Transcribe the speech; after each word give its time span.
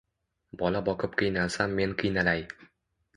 Bola 0.61 0.79
boqib 0.87 1.13
qiynalsam 1.19 1.75
men 1.81 1.93
qiynalay. 2.01 2.43